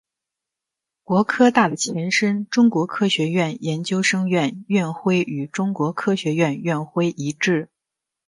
[1.03, 7.69] 国科大的前身中国科学院研究生院院徽与中国科学院院徽一致。